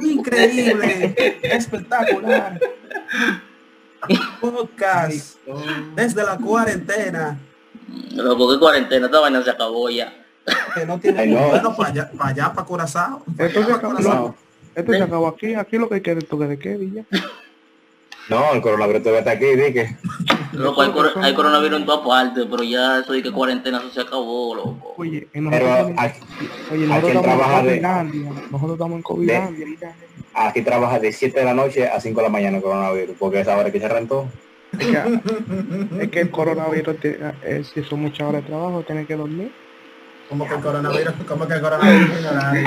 [0.00, 2.58] Increíble, espectacular.
[4.40, 5.36] Podcast
[5.94, 7.38] desde la cuarentena.
[8.14, 10.12] Loco, qué cuarentena, esta vaina se acabó ya.
[10.74, 11.48] Que no tiene Ay, no.
[11.48, 13.22] bueno para allá, para allá, para Curazao.
[13.38, 14.34] Esto se acabó, no,
[14.74, 17.04] esto se acabó aquí, aquí lo que hay que es toque de qué, Villa.
[18.28, 19.96] No, el coronavirus todavía está aquí, di que.
[20.52, 23.90] Loco, hay, cor- hay coronavirus en todas partes, pero ya eso de que cuarentena, eso
[23.90, 24.94] se acabó, loco.
[24.96, 26.20] Oye, en Pero aquí,
[26.72, 29.94] oye, ¿a nosotros estamos en trabaja de- Covilandia, nosotros estamos en ya.
[30.34, 33.40] aquí trabaja de 7 de la noche a 5 de la mañana el coronavirus, porque
[33.40, 34.26] esa hora que se rentó.
[34.78, 35.20] Es que,
[36.04, 39.52] es que el coronavirus, eh, si son muchas horas de trabajo, tiene que dormir.
[40.28, 42.10] Como que el coronavirus, como que el coronavirus.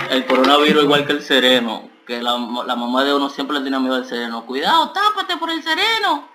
[0.09, 2.31] El coronavirus igual que el sereno, que la,
[2.67, 4.45] la mamá de uno siempre le tiene miedo al sereno.
[4.45, 6.27] Cuidado, tápate por el sereno.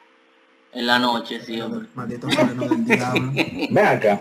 [0.73, 1.89] En la noche, sí, hombre.
[1.95, 3.33] Maldito sereno del diablo.
[3.35, 4.21] Ven acá.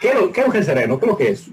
[0.00, 0.98] ¿Qué es lo, qué es lo que es el sereno?
[0.98, 1.46] ¿Qué es lo que es?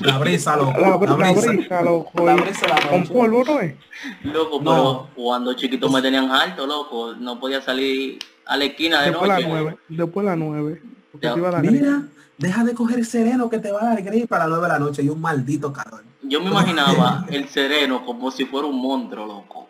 [0.00, 0.72] La brisa, loco.
[0.72, 1.50] La, La la brisa.
[1.50, 3.12] brisa, loco, La y- brisa la con noche.
[3.12, 3.74] polvo, ¿no es?
[4.22, 4.70] Loco, No.
[4.70, 7.14] pero cuando chiquito me tenían alto, loco.
[7.14, 9.46] No podía salir a la esquina de Después noche.
[9.48, 10.82] nueve, después las nueve.
[11.10, 11.34] Porque Ya.
[11.34, 11.84] te iba a dar gripe.
[11.84, 12.02] Mira,
[12.38, 14.78] deja de coger sereno que te va a dar gripe a las 9 de la
[14.78, 16.04] noche y un maldito calor.
[16.22, 19.68] Yo me imaginaba el sereno como si fuera un monstruo, loco.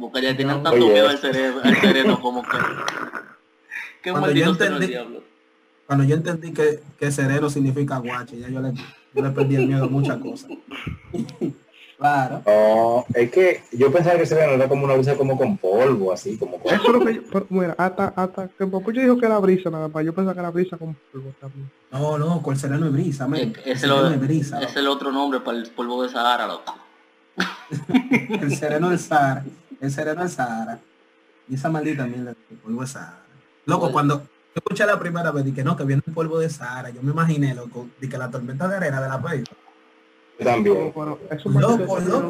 [0.00, 0.92] Porque ya tenían tanto Oye.
[0.92, 2.56] miedo al sereno, al sereno como que...
[4.02, 5.22] Qué Cuando maldito yo entendí- diablo.
[5.86, 8.72] Cuando yo entendí que, que sereno significa guache, ya yo le,
[9.14, 10.50] yo le perdí el miedo a muchas cosas.
[11.98, 12.42] claro.
[12.46, 16.12] No, es que yo pensaba que el sereno era como una brisa como con polvo,
[16.12, 16.72] así, como con...
[16.74, 19.70] Eso es lo que yo, pero, mira, hasta, hasta que papucho dijo que era brisa
[19.70, 21.70] nada más, yo pensaba que era brisa con polvo también.
[21.90, 23.54] No, no, con el sereno y brisa, men.
[23.58, 24.60] Es, El es sereno el, y brisa.
[24.60, 26.76] es el otro nombre para el polvo de Sahara, loco.
[28.10, 29.44] El sereno del Sahara.
[29.80, 30.80] El sereno del Sahara.
[31.48, 33.22] Y esa maldita mierda de polvo de Sahara.
[33.66, 36.90] Loco, cuando yo escuché la primera vez, dije no, que viene el polvo de Sahara,
[36.90, 39.56] yo me imaginé, loco, de que la tormenta de arena de la película.
[40.42, 40.92] También.
[41.44, 42.28] Loco, loco,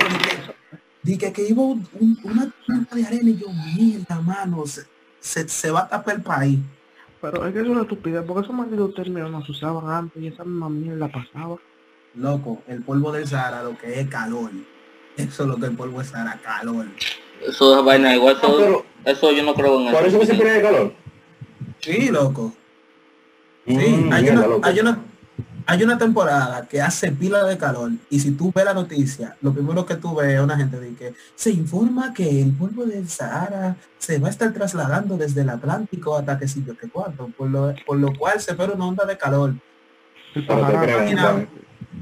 [1.03, 3.47] Dije que iba un- un- una tormenta de arena y yo,
[3.77, 4.83] mierda, mano, se,
[5.21, 6.59] se, se va a tapar el país.
[7.21, 10.29] Pero es que es una estupidez, porque esos malditos términos no se usaban antes y
[10.29, 11.57] esa misma mierda pasaba.
[12.15, 14.51] Loco, el polvo del Sahara, lo que es calor.
[15.17, 16.87] Eso es lo que el polvo del Sahara, calor.
[17.47, 20.27] Eso es vaina igual, No, eso, pero eso yo no creo en por eso que
[20.27, 20.93] se pone de calor.
[21.81, 22.53] Sí, loco.
[23.67, 24.67] Sí, Mm, hay, mierda, una, loco.
[24.67, 24.99] hay, una,
[25.67, 29.53] hay una temporada que hace pila de calor y si tú ves la noticia, lo
[29.53, 33.09] primero que tú ves es una gente de que se informa que el polvo del
[33.09, 37.51] Sahara se va a estar trasladando desde el Atlántico hasta que sitio que cuarto, por
[37.51, 39.55] lo, por lo cual se espera una onda de calor.
[40.35, 41.49] Pero te.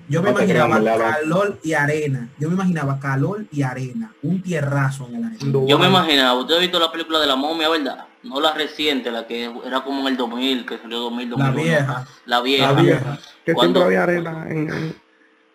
[0.09, 2.29] Yo me No imaginaba calor y arena.
[2.39, 5.39] Yo me imaginaba calor y arena, un tierrazo en el aire.
[5.67, 8.05] Yo me imaginaba, usted ha visto la película de la momia, ¿verdad?
[8.23, 11.63] No la reciente, la que era como en el 2000, que salió 2000, La 2001.
[11.63, 12.73] vieja, La vieja.
[12.73, 13.19] la vieja.
[13.45, 14.97] Que Cuando- siempre había arena en, en,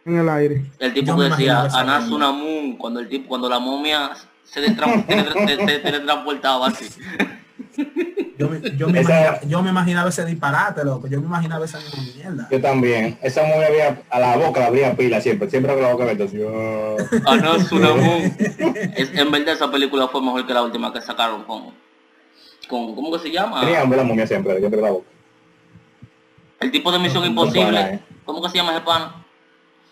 [0.06, 0.66] en el aire.
[0.80, 2.16] El tipo Yo que decía, imaginaba esa Anas vaina.
[2.16, 4.12] Unamun, cuando el tipo, cuando la momia
[4.44, 4.62] se-
[5.68, 6.86] se teletransportaba así.
[8.42, 11.08] Yo me, yo, me Esa- imaginaba, yo me imaginaba ese disparate, loco.
[11.08, 12.48] Yo me imaginaba esa misma mierda.
[12.52, 13.18] Yo también.
[13.22, 15.50] Esa mujer había, a la boca la abría pila siempre.
[15.50, 16.24] Siempre con la boca abierta.
[16.24, 16.98] así, oh.
[17.28, 18.34] Anas Unamun.
[18.96, 21.66] Es- en verdad esa película fue mejor que la última que sacaron con,
[22.68, 23.62] con ¿cómo que se llama?
[23.62, 25.08] Tenía hambre la momia siempre, siempre la boca.
[26.60, 27.80] El tipo de Misión No, no Imposible.
[27.82, 28.00] eh.
[28.26, 29.16] ¿Cómo que se llama ese pana?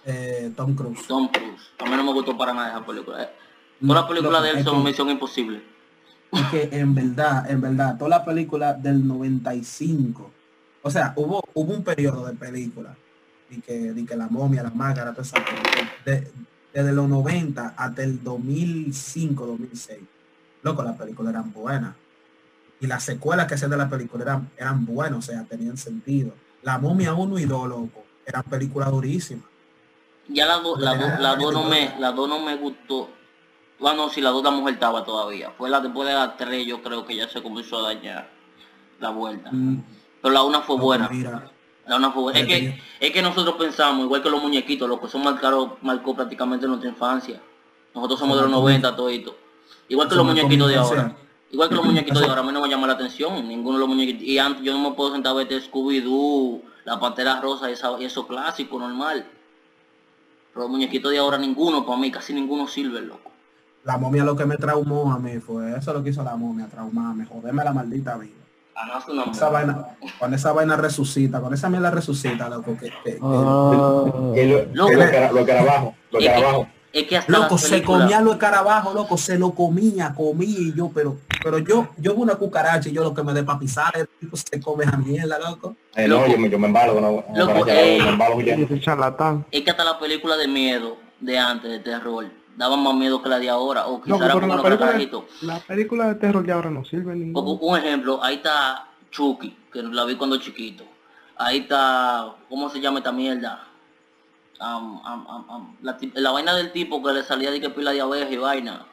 [0.06, 1.06] Eh, Tom Cruise.
[1.08, 1.72] Tom Cruise.
[1.80, 3.24] A mí no me gustó para nada esa película.
[3.24, 3.30] eh.
[3.82, 5.62] Todas las películas Loco, de él es son Misión Imposible.
[6.32, 10.32] Es que en verdad, en verdad, toda la película del 95,
[10.84, 12.96] o sea, hubo, hubo un periodo de películas,
[13.50, 16.32] y que, y que la momia, la máscara, toda esa cosa, de-
[16.72, 20.00] desde los 90 hasta el 2005, 2006.
[20.62, 21.96] Loco, las películas eran buenas.
[22.80, 26.34] Y las secuelas que hacían de la película eran, eran buenas, o sea, tenían sentido.
[26.62, 29.46] La momia 1 y 2, loco, eran películas durísimas.
[30.28, 33.10] Ya la 2 la, do- la no me la dos no me gustó.
[33.80, 35.52] Bueno, si la 2 la mujer estaba todavía.
[35.58, 38.30] Fue la después de la 3 yo creo que ya se comenzó a dañar
[39.00, 39.50] la vuelta.
[39.52, 39.82] Mm,
[40.22, 41.08] Pero la 1 fue buena.
[41.10, 41.50] mira,
[41.88, 42.40] La 1 fue buena.
[42.40, 46.14] Es que, es que nosotros pensamos, igual que los muñequitos, los que son marcados, marcó
[46.16, 47.42] prácticamente nuestra infancia.
[47.96, 49.36] Nosotros somos de los 90 todito.
[49.88, 51.16] Igual que los muñequitos de ahora.
[51.52, 53.80] Igual que los muñequitos de ahora, a mí no me llama la atención, ninguno de
[53.80, 54.22] los muñequitos.
[54.24, 58.00] Y antes yo no me puedo sentar a ver Scooby-Doo, la Pantera Rosa y, esa-
[58.00, 59.26] y eso clásico, normal.
[60.54, 63.32] Pero los muñequitos de ahora, ninguno, para mí, casi ninguno sirve, loco.
[63.90, 66.68] La momia lo que me traumó a mí fue eso lo que hizo la momia,
[66.68, 68.34] traumarme, joderme la maldita vida.
[68.76, 69.88] Ah, no, Esa vaina,
[70.20, 74.32] cuando esa vaina resucita, cuando esa mierda resucita, loco, que, que- que- Ah.
[74.36, 74.90] Que lo, Loco.
[74.92, 75.96] que lo que era, lo que era abajo.
[76.12, 76.68] Lo que era abajo.
[76.94, 80.92] Es que hasta loco, se comía lo escarabajo, loco, se lo comía, comía y yo,
[80.94, 84.08] pero Pero yo, yo una cucaracha y yo lo que me dé para pisar, el
[84.20, 85.76] tipo se come esa mierda, loco.
[85.96, 88.00] Eh, no, yo, me- yo me embalo con una Loco, eh.
[88.04, 88.36] me embalo.
[89.50, 92.26] Es que hasta la película de miedo de antes, de terror,
[92.60, 93.88] daban más miedo que la de ahora.
[93.88, 95.26] O quizá Loco, era porque la no película, carajito.
[95.42, 97.52] la película de terror de ahora no sirve ninguno.
[97.54, 100.84] un ejemplo, ahí está Chucky, que la vi cuando chiquito.
[101.38, 103.64] Ahí está, ¿cómo se llama esta mierda?
[104.60, 108.86] La, la vaina del tipo que le salía de que pila de abeja y vaina.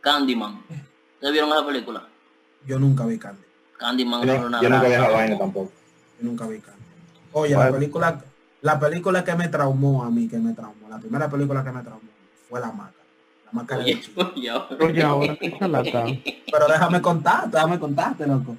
[0.00, 0.62] Candyman.
[1.14, 2.08] ¿Ustedes vieron esa película?
[2.66, 3.42] Yo nunca vi Candy.
[3.76, 5.72] Candyman Yo, era no- una yo nunca vi esa vaina tampoco.
[6.18, 6.80] Yo nunca vi Candy.
[7.32, 8.24] Oye, la película,
[8.62, 11.82] la película que me traumó a mí, que me traumó, la primera película que me
[11.82, 12.13] traumó
[12.54, 13.04] fue La Máscara.
[13.46, 14.14] La Máscara de Oye, Chile.
[14.36, 14.76] oye, ahora.
[14.80, 16.22] Oye, ahora qué charlatán.
[16.24, 18.56] Pero déjame contarte, déjame contarte, loco.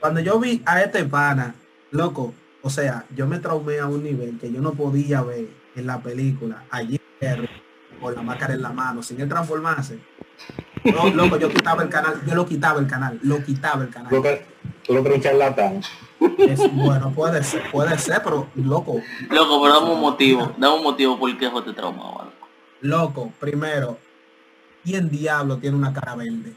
[0.00, 1.54] Cuando yo vi a este pana,
[1.90, 5.86] loco, o sea, yo me traumé a un nivel que yo no podía ver en
[5.86, 7.00] la película allí
[7.98, 9.98] con la máscara en la mano, sin él transformarse.
[10.84, 14.10] No, loco, yo quitaba el canal, yo lo quitaba el canal, lo quitaba el canal.
[14.22, 14.44] que,
[14.86, 15.80] tú lo un charlatán.
[16.38, 20.52] Es, bueno, puede ser, puede ser, pero loco, Loco, pero dame un motivo.
[20.58, 22.17] Dame un motivo por qué te traumaba.
[22.80, 23.20] Loco.
[23.22, 23.98] loco, primero,
[24.84, 26.52] ¿quién diablo tiene una cara verde?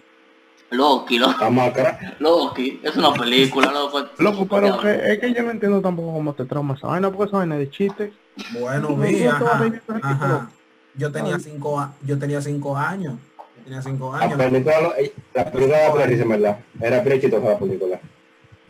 [0.71, 2.15] Loki, lo- máscara.
[2.19, 4.05] Loki, es una película, loco.
[4.19, 7.27] Loco, pero que, es que yo no entiendo tampoco cómo te trauma esa vaina, porque
[7.27, 8.13] esa vaina de chiste.
[8.57, 10.49] Bueno, No, vi, ajá.
[10.95, 13.15] Yo tenía cinco, yo tenía cinco años.
[13.57, 14.37] Yo tenía cinco La años.
[14.37, 14.93] película, lo-
[15.33, 16.59] la película de la risa, en verdad.
[16.79, 17.99] Era pila chistosa la película.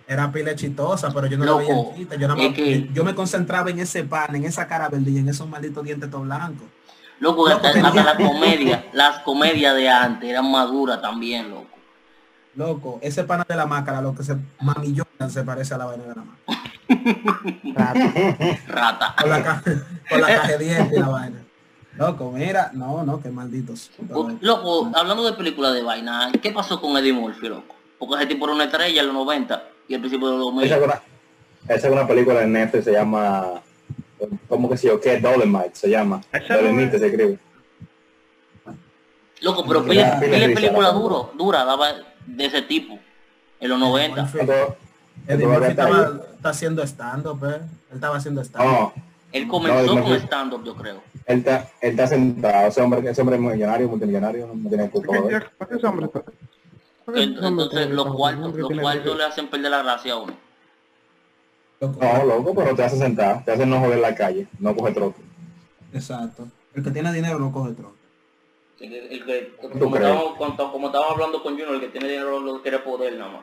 [0.08, 2.18] Era pila chitosa, pero yo no Loco, le veía el chiste.
[2.20, 5.10] Yo, nada es más- que- yo me concentraba en ese pan, en esa cara verde
[5.12, 6.68] y en esos malditos dientes todos blancos.
[7.22, 11.68] Loco, Loco, hasta, hasta la comedia, las comedias de antes eran maduras también, loco.
[12.56, 16.04] Loco, ese pana de la máscara, lo que se mamillón se parece a la vaina
[16.04, 16.62] de la máscara.
[18.68, 19.16] Rata.
[19.22, 19.64] Con la, ca-
[20.10, 21.38] con la caja de dientes y la vaina.
[21.98, 23.92] Loco, mira, no, no, qué malditos.
[24.42, 27.76] Loco, hablando de películas de vaina, ¿qué pasó con Eddie Murphy, loco?
[28.00, 30.66] Porque ese tipo era una estrella en los 90 y al principio de los 2000.
[30.66, 31.02] Esa es una,
[31.68, 33.62] esa es una película de Netflix, se llama,
[34.48, 35.00] ¿cómo que se llama?
[35.02, 35.20] ¿Qué?
[35.20, 36.22] Dolomite se llama.
[36.50, 37.40] Dolomite se escribe.
[39.42, 41.88] Loco, pero risa, película la duro, dura, daba
[42.28, 43.00] de ese tipo,
[43.60, 44.22] en los 90.
[44.22, 44.40] Murphy.
[44.40, 44.78] Esto-
[45.28, 47.56] Eddie Murphy estaba, está haciendo stand-up, eh.
[47.90, 48.94] Él estaba haciendo stand-up.
[49.32, 51.02] Él comenzó No, con stand-up, yo creo.
[51.26, 55.14] él está, él está sentado, ese hombre, ese hombre es millonario, multimillonario, no tiene culpa.
[55.58, 56.22] ¿Para qué ese hombre está?
[56.22, 60.18] ¿Para qué ese hombre Entonces los cuartos, los cuartos le hacen perder la gracia a
[60.18, 60.34] uno.
[61.82, 64.92] Loco, No, loco, pero te hace sentar, te hace no joder la calle, no coge
[64.94, 65.22] trote.
[65.94, 66.48] Exacto.
[66.76, 67.96] El que tiene dinero no coge trono.
[68.80, 71.88] El, que- el que, ¿Tú como, estábamos, cuando- como estábamos hablando con Junior, el que
[71.90, 73.42] tiene dinero lo quiere poder nada más.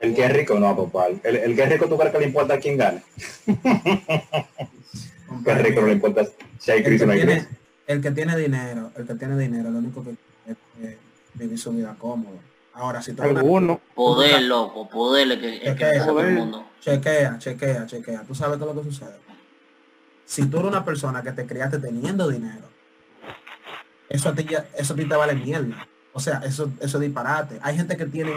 [0.00, 1.08] El que es rico, no, papá.
[1.22, 3.02] El, el que es rico, ¿tú crees que le importa quién gane?
[3.46, 6.24] El que es rico no le importa
[6.58, 7.58] si hay el crisis o que, no hay tiene, crisis.
[7.86, 10.98] el que tiene dinero, el que tiene dinero, lo único que es eh,
[11.34, 12.38] vivir su vida cómodo.
[12.80, 13.78] Ahora, si tú Alguno.
[13.94, 16.32] Poder, loco, poder que, que que todo el poder.
[16.32, 16.64] mundo.
[16.80, 18.22] chequea, chequea, chequea.
[18.22, 19.16] Tú sabes qué es lo que sucede.
[20.24, 22.68] Si tú eres una persona que te criaste teniendo dinero,
[24.08, 25.86] eso a ti, ya- eso a ti te vale mierda.
[26.12, 27.58] O sea, eso, eso es disparate.
[27.62, 28.32] Hay gente que tiene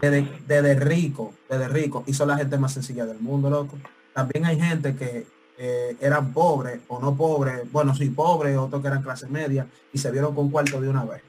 [0.00, 3.78] desde, desde rico, desde rico, y son la gente más sencilla del mundo, loco.
[4.12, 5.26] También hay gente que
[5.58, 9.98] eh, eran pobres o no pobres, bueno, sí, pobres, otros que eran clase media, y
[9.98, 11.22] se vieron con cuarto de una vez.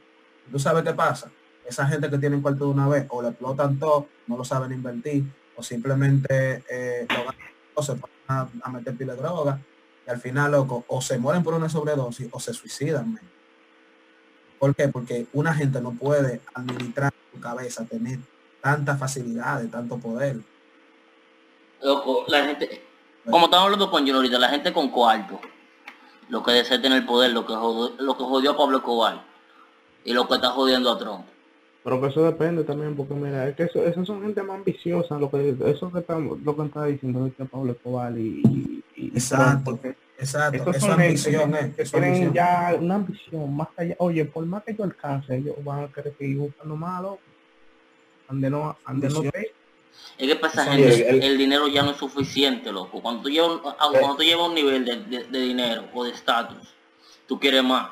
[0.51, 1.29] ¿Tú sabes qué pasa?
[1.65, 4.71] Esa gente que tiene cuarto de una vez, o le explotan todo, no lo saben
[4.71, 5.25] invertir,
[5.55, 7.35] o simplemente eh, lo ganan,
[7.73, 9.59] o se van a, a meter pila de droga,
[10.05, 13.19] y al final, loco, o se mueren por una sobredosis, o se suicidan.
[14.57, 14.87] ¿Por qué?
[14.87, 18.19] Porque una gente no puede administrar su cabeza, tener
[18.61, 20.37] tantas facilidades, tanto poder.
[21.81, 22.81] Loco, la gente,
[23.29, 25.39] como estamos hablando con Junior ahorita, la gente con cuarto,
[26.29, 29.26] lo que desea tener poder, lo que jodió, lo que jodió a Pablo Escobar
[30.07, 31.25] y lo que está jodiendo a Trump.
[31.83, 35.17] Pero que eso depende también, porque mira, es que eso, esas son gente más ambiciosa,
[35.19, 39.07] lo que eso que estamos, lo que está diciendo ahorita Pablo Escobar y, y, y-
[39.09, 39.71] Exacto.
[39.71, 42.33] porque Exacto, estos eso son gente ambición, que, eh, tienen ambición.
[42.33, 43.95] ya una ambición más allá.
[43.99, 47.19] Oye, por más que yo alcance, ellos van a querer seguir buscando malo.
[48.29, 49.53] Ande no, ande no te-
[50.17, 53.01] Es que para esa gente el- el, dinero ya no es suficiente, loco.
[53.01, 56.73] Cuando tú llevas, cuando tú llevas un nivel de, de- de dinero o de estatus,
[57.27, 57.91] tú quieres más.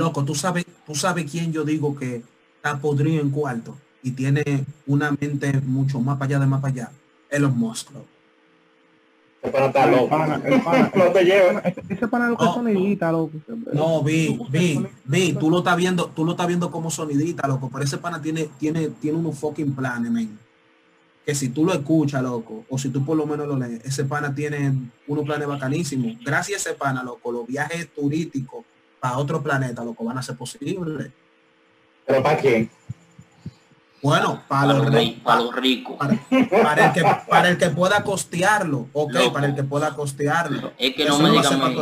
[0.00, 2.22] Loco, tú sabes, tú sabes quién yo digo que
[2.56, 6.72] está podrido en cuarto y tiene una mente mucho más para allá de más para
[6.72, 6.90] allá.
[7.28, 8.06] Elon Musk, loco.
[9.42, 10.08] Ese pana está El loco.
[10.08, 11.62] pana, el pana, No te lleves.
[11.90, 12.54] ese, pana lo que No.
[12.54, 13.32] sonidita, loco.
[13.74, 17.68] No, vi, vi, vi, tú lo estás viendo, tú lo estás viendo como sonidita, loco,
[17.70, 20.38] pero ese pana tiene, tiene, tiene unos fucking planes, men.
[21.26, 24.04] Que si tú lo escuchas, loco, o si tú por lo menos lo lees, ese
[24.06, 24.72] pana tiene
[25.06, 26.16] unos planes bacanísimos.
[26.24, 28.64] Gracias a ese pana, loco, los viajes turísticos
[29.00, 31.10] para otro planeta, loco, van a ser posibles.
[32.06, 32.70] ¿Pero para quién?
[34.02, 35.96] Bueno, para Para los, los, ri- ri- para los ricos.
[35.96, 36.18] para,
[36.62, 39.32] para el que, para el que pueda costearlo, ok, Loco.
[39.34, 40.72] para el que pueda costearlo.
[40.78, 41.28] Es que no Eso me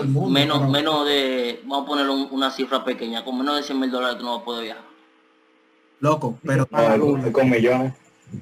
[0.05, 3.63] mundo, menos, pero- menos de, vamos a poner un- una cifra pequeña, con menos de
[3.63, 4.83] 100 mil dólares tú no vas a poder viajar.
[6.01, 7.93] Loco, pero No, con millones.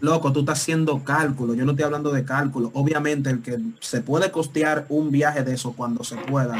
[0.01, 1.53] loco, tú estás haciendo cálculo.
[1.55, 2.71] Yo no estoy hablando de cálculo.
[2.75, 6.57] Obviamente, el que se puede costear un viaje de eso cuando se pueda.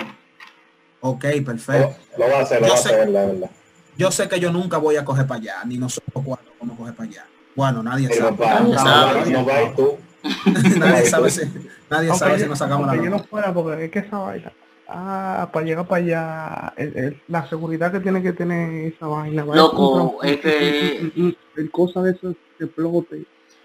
[1.01, 1.95] Ok, perfecto.
[2.19, 3.51] Lo, lo va a hacer, lo Yo va a sé- hacer, la verdad.
[3.99, 6.79] Yo sé que yo nunca voy a coger para allá, ni nosotros cuatro vamos a
[6.79, 7.27] coger para allá.
[7.55, 8.37] Bueno, nadie sabe.
[8.37, 9.31] papá, no, sabe.
[9.31, 9.97] no va y tú.
[10.79, 11.41] nadie sabe si,
[11.89, 14.19] nadie Aunque sabe yo- si nos sacamos la yo no fuera, porque es que esa
[14.19, 14.53] vaina,
[14.89, 19.45] ah, para llegar para allá, el- el- la seguridad que tiene que tener esa vaina.
[19.45, 23.25] Loco, es que- mm, mm, El cosa de eso que explote.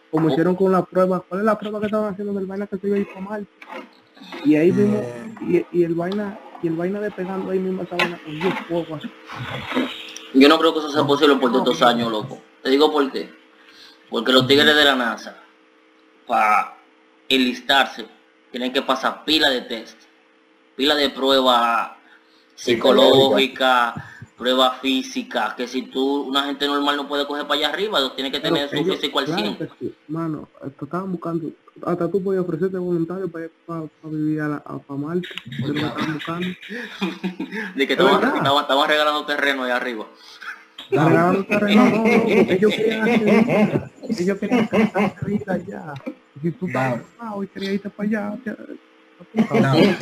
[0.09, 0.31] Como Oh.
[0.31, 2.87] hicieron con la prueba, ¿cuál es la prueba que estaban haciendo del vaina que se
[2.87, 3.47] iba a ir para mal?
[4.45, 7.95] Y ahí mismo, Eh, y, y el vaina, y el vaina despegando ahí mismo esa
[7.95, 9.11] vaina con 10 fuegos así.
[10.33, 12.41] Yo no creo que eso sea posible por todos estos años, loco.
[12.63, 13.33] Te digo por qué.
[14.09, 15.37] Porque los tigres de la NASA,
[16.27, 16.77] para
[17.29, 18.05] enlistarse,
[18.51, 19.97] tienen que pasar pila de test,
[20.75, 21.97] pila de prueba
[22.55, 23.93] psicológica,
[24.37, 28.31] prueba física, que si tú, una gente normal no puede coger para allá arriba, tiene
[28.31, 29.57] que tener Pero su ellos- físico al claro 100.
[29.57, 30.49] que sí, Mano,
[30.81, 31.49] estaban buscando,
[31.85, 35.27] hasta tú podías ofrecerte voluntario para, para, vivir a, la, a pa' Marte,
[36.13, 36.47] buscando.
[37.75, 38.61] De que estaban, verdad.
[38.61, 40.05] estaban, regalando terreno ahí arriba.
[40.89, 45.93] Le regalaron terreno, no, no, ellos querían hacer, ellos querían hacer vida allá.
[46.35, 47.01] Y Si tú estabas
[47.41, 48.55] y querías irte para allá, te-
[49.61, 49.95] David,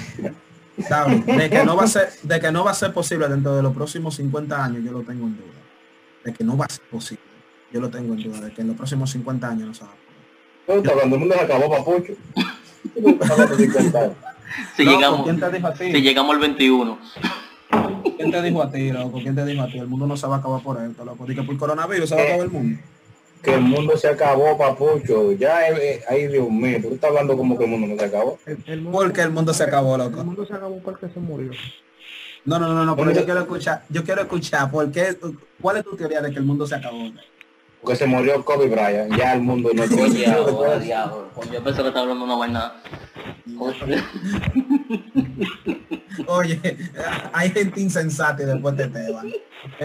[0.89, 3.55] David, de que no va a ser, de que no va a ser posible dentro
[3.55, 5.59] de los próximos 50 años, yo lo tengo en duda.
[6.23, 7.23] De que no va a ser posible.
[7.71, 9.91] Yo lo tengo en duda, de que en los próximos 50 años no se va
[9.91, 10.08] a
[10.77, 12.13] estás hablando, el mundo se acabó, papucho.
[13.01, 14.13] Tú estás hablando de 50 años.
[14.75, 15.91] Si Loco, llegamos, ¿Quién te dijo a ti?
[15.91, 16.99] si llegamos al 21.
[18.17, 19.19] ¿Quién te dijo a ti, loco?
[19.21, 19.77] ¿Quién te dijo a ti?
[19.77, 21.25] El mundo no se va a acabar por esto, loco.
[21.25, 22.79] Dice que por coronavirus se va a acabar el mundo.
[23.43, 25.31] Que el mundo se acabó, papucho.
[25.33, 28.37] Ya, eh, ay, Dios mío, tú estás hablando como que el mundo no se acabó.
[28.45, 30.23] el, el mundo, Porque el mundo se acabó, el loco.
[30.25, 31.51] mundo se acabó porque se murió.
[32.45, 35.15] No, no, no, no, pero yo yo- quiero escuchar, yo quiero escuchar, ¿por qué,
[35.61, 36.97] ¿cuál es tu teoría de que el mundo se acabó?
[37.81, 39.15] Porque se murió Kobe Bryant.
[39.17, 41.29] Ya el mundo no ahora, diablo.
[41.33, 42.73] Coño, Yo pensé que estaba hablando una vaina.
[46.27, 46.59] Oye,
[47.33, 49.27] hay gente insensata después te teban.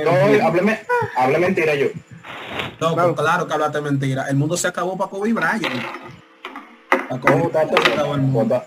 [0.05, 0.81] No, hábleme,
[1.17, 1.87] hable mentira yo.
[2.81, 3.15] Loco, Claro.
[3.15, 3.47] claro.
[3.47, 4.27] que hablaste mentira.
[4.29, 5.63] El mundo se acabó para Kobe Bryant.
[7.09, 8.65] Para Kobe ¿Cómo está Bryant.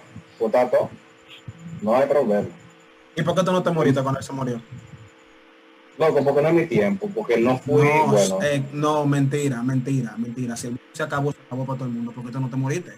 [1.81, 2.47] No hay problema.
[3.15, 4.61] ¿Y por qué tú no te moriste cuando él se murió?
[5.97, 8.39] Loco, porque no es mi tiempo, porque no fui, No, bueno.
[8.43, 10.55] eh, no, mentira, mentira, mentira.
[10.55, 12.11] Si el mundo se acabó, se acabó para todo el mundo.
[12.11, 12.91] ¿Por qué tú no te moriste?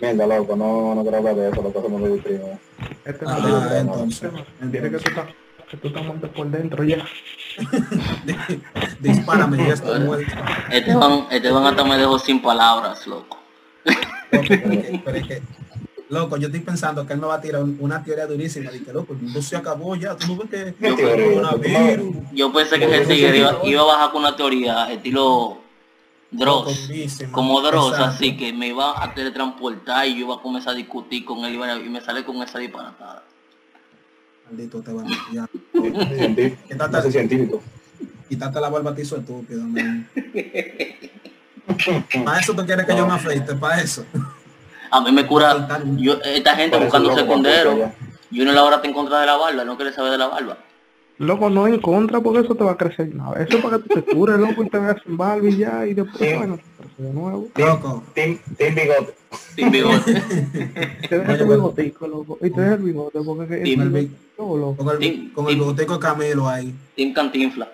[0.00, 2.58] Venga, loco, no, no quiero hablar de eso, loco, somos muy primos.
[3.04, 4.30] Este Ah, no entonces.
[4.70, 5.26] Tiene que tú estás,
[5.70, 7.06] que tú estás muerto por dentro ya.
[9.00, 10.34] Dispárame y estoy muerto.
[10.70, 13.38] Esteban, Esteban hasta me dejó sin palabras, loco.
[14.32, 15.42] Loco, pero es que- pero es que,
[16.08, 18.92] loco, yo estoy pensando que él me va a tirar un- una teoría durísima que
[18.92, 22.16] loco, el mundo se acabó ya, tú no ves que coronavirus.
[22.32, 25.58] Yo pensé que ese tigre iba, iba a bajar con una teoría estilo
[26.30, 26.88] Dross,
[27.30, 28.04] como Dross, Exacto.
[28.16, 31.54] así que me iba a teletransportar y yo iba a comenzar a discutir con él
[31.54, 33.22] y a- me sale con esa disparatada.
[34.46, 35.48] Maldito te van ya.
[35.72, 36.74] Científico.
[36.88, 37.62] No soy científico.
[38.28, 40.08] Quítate la barba, tizo estúpido, man.
[42.24, 44.04] Para eso tú quieres que yo me afeite, para eso.
[44.90, 47.92] A mí me cura, yo, esta gente buscando secundero,
[48.30, 50.28] y uno la hora está en contra de la barba, no quiere saber de la
[50.28, 50.58] barba.
[51.18, 53.42] Loco, no en contra porque eso te va a crecer nada.
[53.42, 55.86] Eso es para que tú te cures, loco, y te veas sin barba y ya,
[55.86, 56.36] y después, Sí.
[56.36, 57.48] bueno, te crece de nuevo.
[57.56, 59.14] Loco, Team, team Bigote.
[59.54, 60.12] Sin bigote.
[61.08, 64.10] Te deja Oye, tu bigotico, loco, y te deja el bigote porque el el bigote,
[64.36, 64.76] loco.
[64.76, 66.74] con el, Tim- con el Camilo ahí.
[66.94, 67.68] Team Cantinfla.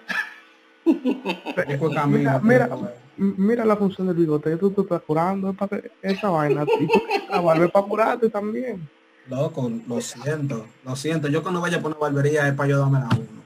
[2.43, 2.69] Mira,
[3.17, 6.87] mira la función del bigote, tú te estás curando, es para que esa vaina, y
[6.87, 7.01] tú
[7.31, 8.89] la barba es para curarte también.
[9.29, 11.29] Loco, lo siento, lo siento.
[11.29, 13.43] Yo cuando vaya a poner barbería es para yo darme la uno.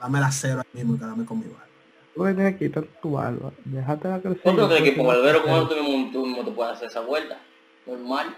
[0.00, 1.66] Dame la cero ahí mismo y quedarme con mi barba.
[2.14, 4.56] Tú tienes que quitar tu barba, déjate la crecer.
[4.56, 7.38] Yo creo que con barbero tú mismo, tú mismo te puedes hacer esa vuelta.
[7.86, 8.36] Normal.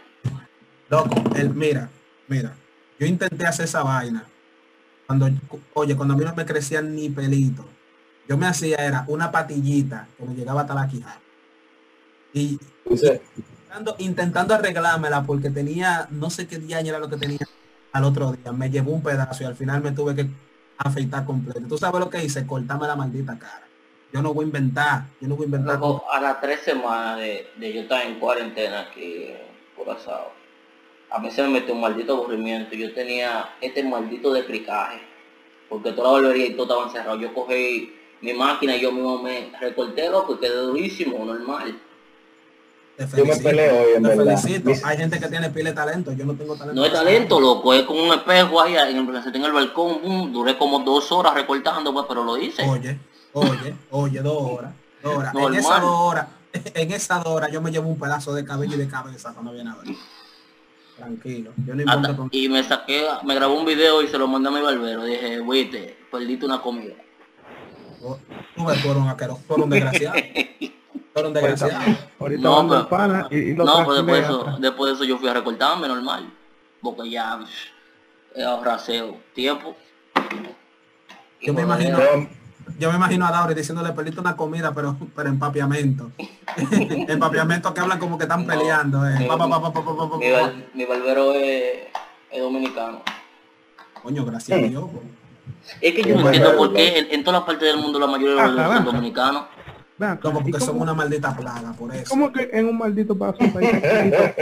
[0.88, 1.88] Loco, él, mira,
[2.28, 2.54] mira.
[2.98, 4.24] Yo intenté hacer esa vaina.
[5.06, 5.28] Cuando,
[5.74, 7.64] oye, cuando a mí no me crecían ni pelito.
[8.28, 11.20] Yo me hacía era una patillita que me llegaba hasta la quijada.
[12.32, 17.46] Y intentando, intentando arreglármela porque tenía, no sé qué día era lo que tenía
[17.92, 18.52] al otro día.
[18.52, 20.28] Me llevó un pedazo y al final me tuve que
[20.78, 21.66] afeitar completo.
[21.68, 22.46] ¿Tú sabes lo que hice?
[22.46, 23.66] Cortarme la maldita cara.
[24.12, 25.74] Yo no voy a inventar, yo no voy a inventar.
[25.74, 29.34] Loco, a las tres semanas de, de yo estar en cuarentena aquí
[29.76, 30.32] Curazao,
[31.10, 32.74] a mí se me metió un maldito aburrimiento.
[32.76, 35.00] Yo tenía este maldito decricaje
[35.68, 37.20] porque toda la barbería y todo estaban cerrados.
[37.20, 37.92] Yo cogí
[38.24, 41.78] mi máquina y yo mismo me recorté, loco, y quedé durísimo, normal.
[42.96, 44.38] Te Yo me felicito, peleo hoy, en te verdad.
[44.38, 44.70] felicito.
[44.70, 46.80] Mis- Hay gente que tiene pile de talento, yo no tengo talento.
[46.80, 50.00] No es talento, loco, es como un espejo ahí, en el, se tenga el balcón,
[50.02, 52.62] boom, duré como dos horas recortando, pues, pero lo hice.
[52.68, 52.98] Oye,
[53.32, 54.72] oye, oye, dos horas.
[55.02, 55.34] Dos horas.
[55.34, 55.58] En Normal.
[55.60, 58.78] esas dos horas, en esas dos horas yo me llevo un pedazo de cabello y
[58.78, 59.94] de cabeza cuando viene a ver.
[60.96, 62.28] Tranquilo, yo no importa Hasta- con...
[62.30, 65.02] y me saqué, me grabó un video y se lo mandé a mi barbero.
[65.02, 66.94] Dije, viste, perdiste una comida.
[68.56, 70.14] Tú ves, tú eres un aquero, tú eres un desgraciado.
[70.14, 70.20] Tú
[71.20, 71.96] eres un desgraciado.
[72.20, 75.18] Ahorita No, pero- pana y, y lo No, pues después eso, después de eso yo
[75.18, 76.30] fui a recortarme normal.
[76.82, 77.40] Porque ya
[78.34, 79.16] es ahorraseo.
[79.34, 79.74] Tiempo.
[81.40, 82.28] Yo me joder, imagino-
[82.78, 86.10] Yo- me imagino a Dauri diciéndole perdiste una comida, pero, pero empapiamiento.
[87.08, 89.06] empapiamiento que hablan como que están peleando.
[89.08, 89.16] Eh.
[90.74, 91.86] mi- barbero es,
[92.30, 93.02] es dominicano.
[94.02, 94.84] Coño, gracias a Dios.
[95.80, 98.06] Es que yo no entiendo por qué en, en todas las partes del mundo la
[98.06, 99.44] mayoría de los dominicanos.
[100.40, 102.10] ¿y porque son cómo- una maldita plaga, por eso.
[102.10, 103.70] ¿Cómo que en un maldito país un país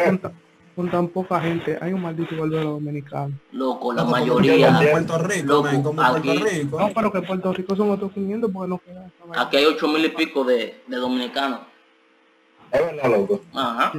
[0.06, 0.32] con, ta-
[0.74, 3.34] con tan poca gente hay un maldito barbero dominicano?
[3.52, 4.66] Loco, la como mayoría.
[4.68, 6.80] Como Puerto Rico, Loco, men, como aquí- Puerto Rico.
[6.80, 9.10] No, pero que Puerto Rico son otros 500 porque no queda.
[9.36, 11.60] Aquí hay ocho mil y pico de, de dominicanos.
[12.70, 13.42] Es verdad, loco.
[13.52, 13.92] Ajá.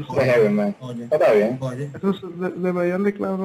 [0.49, 0.75] Man.
[1.11, 1.57] Está bien.
[1.61, 1.91] oye.
[2.39, 3.37] De- deberían declarar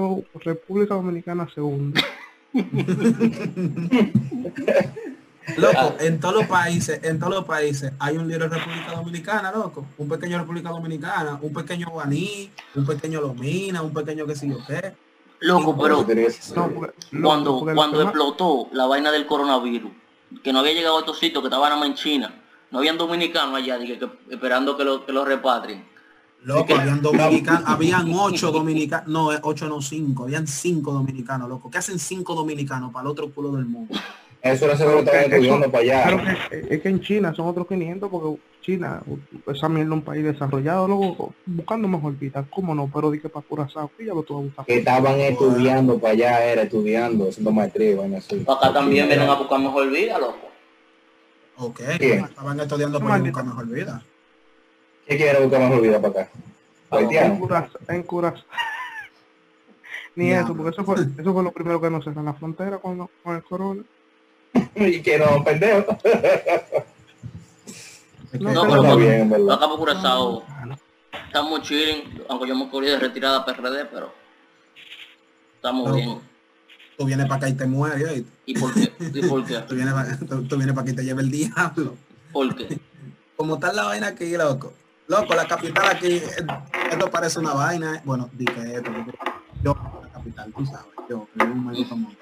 [0.42, 2.00] República Dominicana segunda.
[5.56, 9.50] Loco, en todos los países, en todos los países hay un líder de República Dominicana,
[9.50, 9.86] loco.
[9.96, 14.58] Un pequeño República Dominicana, un pequeño Guaní, un pequeño Lomina, un pequeño que sé yo
[14.66, 14.94] qué.
[15.40, 19.92] Loco, pero No, porque, loco, cuando, cuando explotó la vaina del coronavirus,
[20.42, 22.34] que no había llegado a estos sitios, que estaban nada más en China,
[22.70, 25.86] no habían dominicanos allá, dije, que, esperando que lo, que lo repatrien.
[26.44, 31.70] Loco, habían dominicanos, habían ocho dominicanos, no, eh, ocho no cinco, habían cinco dominicanos, loco.
[31.70, 33.94] ¿Qué hacen cinco dominicanos para el otro culo del mundo?
[34.40, 36.48] Eso era seguro que estaban estudiando para allá.
[36.48, 39.02] que, es que en China son otros 500 porque China,
[39.46, 42.88] esa mierda es un país desarrollado, luego buscando mejor vida, ¿cómo no?
[42.92, 44.64] Pero di que para Curazao, que ya lo tuvo buscar.
[44.64, 48.44] Que estaban estudiando para allá, era estudiando, haciendo maestría vaina así.
[48.46, 50.48] Acá también vienen a buscar mejor vida, loco.
[51.56, 53.42] Ok, estaban estudiando Maldita.
[53.42, 54.02] buscar mejor vida.
[55.08, 56.30] ¿Qué quiere buscar mejor vida para acá?
[56.90, 57.38] En Haitiano.
[57.38, 57.80] Curazao.
[57.88, 58.44] En Curazao.
[60.14, 60.44] Ni Diablo.
[60.46, 63.36] eso, porque eso fue, eso fue lo primero que nos cerraron la frontera con, con
[63.36, 63.82] el corona.
[64.76, 65.96] Y que no, pendejo.
[66.02, 66.84] Que-
[68.40, 69.54] No, No, pero bien, en verdad.
[69.56, 70.76] acá por Curazao Ah, no.
[71.26, 74.12] estamos chilling, aunque yo me corrí de retirada PRD, pero
[75.54, 76.20] estamos bien.
[76.98, 78.30] Tú vienes para acá y te mueres, ¿oíste?
[78.44, 78.92] ¿Y por qué?
[79.14, 79.58] ¿Y por qué?
[79.60, 81.94] Tú vienes, pa- tú, tú vienes para que te lleve el diablo.
[82.32, 82.78] ¿Por qué?
[83.36, 84.74] Como está la vaina aquí, loco.
[85.08, 86.46] Loco, la capital aquí, eh,
[86.92, 87.96] esto parece una vaina.
[87.96, 88.00] eh.
[88.04, 89.12] Bueno, di que esto, porque
[89.62, 92.16] yo, la capital, tú sabes, yo, un maldito mundo.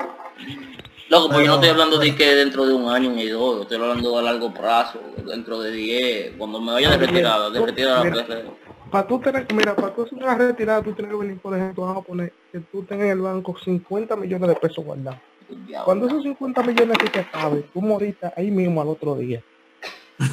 [1.08, 3.56] Loco, pues yo no estoy Pero- hablando de que dentro de un año ni dos,
[3.56, 7.58] yo estoy hablando a largo plazo, dentro de 10, cuando me vaya de retirada, de
[7.58, 8.50] tú- retirada mira, PRD.
[8.90, 11.84] Para tú tener, mira, para tú hacer una retirada, tú tienes que venir, por ejemplo,
[11.84, 15.18] vamos a poner que tú tengas en el banco 50 millones de pesos guardados.
[15.84, 19.42] Cuando esos 50 millones que te acaben, tú moriste ahí mismo al otro día.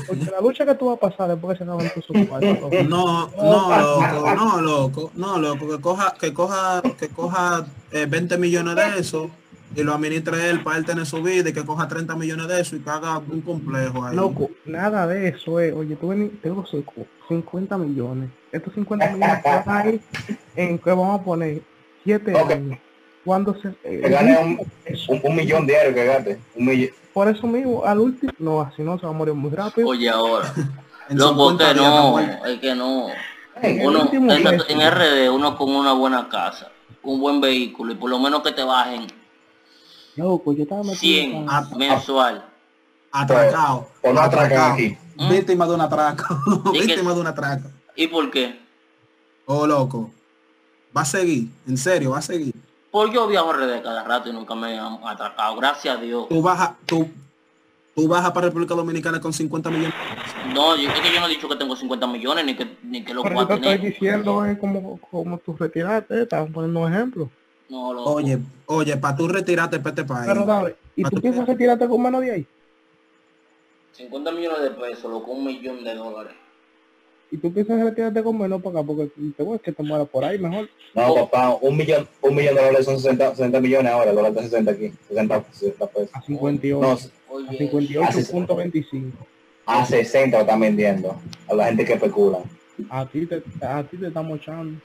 [0.07, 2.59] Porque la lucha que tú vas a pasar después que se acaban tus cuartos.
[2.61, 2.69] loco.
[2.87, 8.37] No, no, loco, no, loco, no, loco, que coja, que coja, que coja eh, 20
[8.37, 9.29] millones de eso
[9.75, 12.61] y lo administre él para él tener su vida y que coja 30 millones de
[12.61, 14.15] eso y que haga un complejo ahí.
[14.15, 15.73] Loco, nada de eso, eh.
[15.73, 18.29] Oye, tú venís, tengo cinco- 50 millones.
[18.51, 20.01] Estos 50 millones se van a ir
[20.55, 21.61] en que vamos a poner
[22.03, 22.51] 7 Ok.
[22.51, 22.79] años.
[23.25, 23.69] Cuando se...
[23.83, 24.59] eh, Que gane un,
[25.07, 26.39] un, un millón diario que gaste.
[26.55, 26.89] Un millón.
[27.13, 29.87] Por eso mismo, al último, no, así no se va a morir muy rápido.
[29.87, 30.51] Oye, ahora,
[31.09, 33.07] En loco, 50 que no, es que no.
[33.83, 36.69] Uno, en, en RD, uno con una buena casa,
[37.03, 39.05] un buen vehículo y por lo menos que te bajen
[40.15, 42.45] Loco, yo estaba metido 100 en- Ah, mensual.
[43.11, 43.89] Atracado.
[44.01, 44.75] O no atracado.
[45.17, 45.29] ¿Mm?
[45.29, 46.39] Víctima de un atraco.
[46.73, 47.69] Víctima de un atraco.
[47.95, 48.59] ¿Y por qué?
[49.45, 50.11] Oh, loco.
[50.95, 51.49] Va a seguir.
[51.67, 52.53] En serio, va a seguir.
[52.93, 56.29] Porque yo viajo a RD cada rato y nunca me han atracado, gracias a Dios.
[56.29, 57.09] Tú vas a, tú,
[57.95, 59.95] tú a para República Dominicana con 50 millones.
[60.53, 63.03] No, yo, es que yo no he dicho que tengo 50 millones ni que, ni
[63.03, 63.81] que lo Pero te estoy tener.
[63.81, 67.29] diciendo es como, como tú retiraste, estamos poniendo ejemplos.
[67.67, 68.11] No, loco.
[68.13, 70.27] Oye, oye, para tú retirarte para este país.
[70.27, 72.47] Pero dale, ¿y tú tú piensas retirarte con menos de ahí?
[73.93, 76.33] 50 millones de pesos, loco, un millón de dólares.
[77.33, 78.85] ¿Y tú piensas retirarte con menos para acá?
[78.85, 80.69] Porque te voy a que te mueras por ahí mejor.
[80.93, 84.29] No, papá, un millón, un millón de dólares son 60, 60 millones ahora, el dólar
[84.33, 86.09] está 60 aquí, 60, 60 pesos.
[86.13, 86.79] A 58.
[86.79, 89.11] No, a Oye, 58.25.
[89.65, 91.19] a 60 lo están vendiendo
[91.49, 92.37] a la gente que especula.
[92.91, 94.79] A ti te, a ti te estamos echando.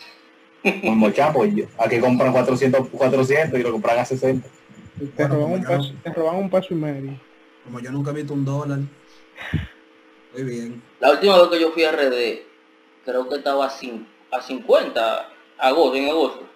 [0.84, 4.48] Un mochapo, yo- aquí compran 400, 400 y lo compran a 60.
[5.14, 7.20] Te roban un peso, te roban un peso y medio.
[7.64, 8.78] Como yo nunca he visto un dólar.
[10.42, 10.82] Muy bien.
[11.00, 12.42] La última vez que yo fui a RD,
[13.04, 13.68] creo que estaba a,
[14.36, 16.46] a 50, agosto, en agosto.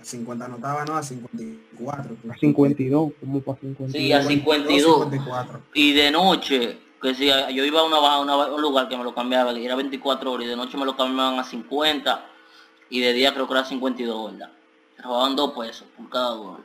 [0.00, 2.16] A 50 no estaba, no, a 54.
[2.30, 3.92] A 52, como para 52.
[3.92, 4.94] Sí, a 52.
[5.04, 5.60] 54.
[5.74, 9.04] Y de noche, que si yo iba a una, baja- una- un lugar que me
[9.04, 12.26] lo cambiaba, que era 24 horas, y de noche me lo cambiaban a 50,
[12.90, 14.50] y de día creo que era 52, ¿verdad?
[14.96, 16.60] Se robaban dos pesos por cada dólar.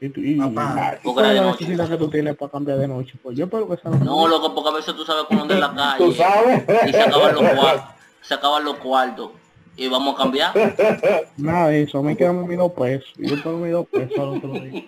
[0.00, 1.40] Y, tú- y, Papá, y es de
[1.76, 1.88] noche.
[1.88, 3.14] que tú tienes para cambiar de noche?
[3.20, 5.68] Pues yo espero que sea No, loco, porque a veces tú sabes cómo en la
[5.98, 6.14] Tú calle.
[6.14, 6.64] sabes.
[6.88, 7.84] Y se acaban los cuartos.
[8.20, 9.30] Se acaban los cuartos.
[9.76, 10.52] Y vamos a cambiar.
[11.36, 13.12] Nada de eso, a mí quedan mis dos pesos.
[13.16, 14.82] Yo tengo mis dos pesos al otro día.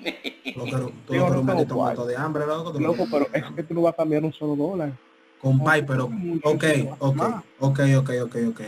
[0.56, 2.00] Lo que, tú Yo lo que no un tengo maldito cuarto.
[2.02, 2.72] muerto de hambre, loco.
[2.72, 4.92] tú lo Loco, pero es que tú no vas a cambiar un solo dólar.
[5.40, 6.04] Compay, pero,
[6.44, 6.64] ok,
[6.98, 7.22] ok,
[7.60, 8.60] ok, ok, ok, ok.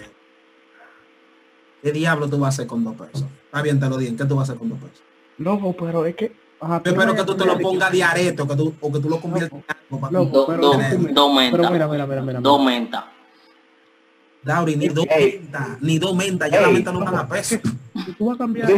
[1.82, 3.26] ¿Qué diablo tú vas a hacer con dos pesos?
[3.46, 5.02] Está bien, te lo digo, ¿qué tú vas a hacer con dos pesos?
[5.42, 6.32] Loco, pero es que...
[6.60, 9.08] ajá, Yo espero que tú te lo pongas de areto, que tú, o que tú
[9.08, 11.70] lo conviertas en algo para Loco, Dos pero dos- escúchame, dos Pero mentas.
[11.72, 12.40] mira, mira, mira, mira.
[12.40, 13.04] Dos mentas.
[14.44, 16.74] Dauri, ni dos menta, ni dos menta, ya la Ey.
[16.74, 17.58] menta no van a peso.
[18.04, 18.66] Si tú vas a cambiar...
[18.68, 18.74] ¿Tú,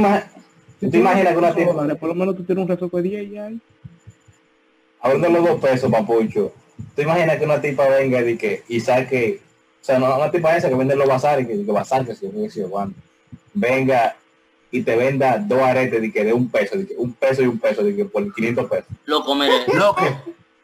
[0.80, 3.02] si tú te imaginas que una dólares, por lo menos tú tienes un resuelto de
[3.04, 3.60] 10 ya ahí.
[5.00, 6.52] hablando los dos pesos, papucho,
[6.94, 9.40] tú imaginas que una tipa venga y, que, y saque,
[9.80, 12.14] o sea, no una tipa esa que vende en los bazares, que, que bazar, que
[12.14, 12.68] si yo si yo
[13.54, 14.16] venga
[14.76, 17.46] y te venda dos aretes de, que de un peso, de que un peso y
[17.46, 18.86] un peso, de que por 500 pesos.
[19.06, 19.64] Loco, mire.
[19.72, 20.02] Loco,